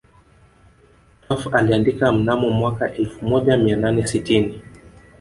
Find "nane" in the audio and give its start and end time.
3.77-4.07